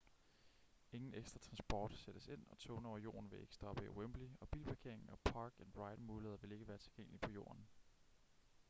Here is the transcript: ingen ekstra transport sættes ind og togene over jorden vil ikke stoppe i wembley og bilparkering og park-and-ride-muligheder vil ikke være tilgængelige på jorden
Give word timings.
ingen 0.91 1.13
ekstra 1.13 1.39
transport 1.39 1.93
sættes 1.93 2.27
ind 2.27 2.45
og 2.49 2.57
togene 2.57 2.87
over 2.87 2.97
jorden 2.97 3.31
vil 3.31 3.39
ikke 3.41 3.53
stoppe 3.53 3.85
i 3.85 3.89
wembley 3.89 4.29
og 4.39 4.49
bilparkering 4.49 5.09
og 5.11 5.19
park-and-ride-muligheder 5.19 6.37
vil 6.37 6.51
ikke 6.51 6.67
være 6.67 6.77
tilgængelige 6.77 7.19
på 7.19 7.31
jorden 7.31 7.67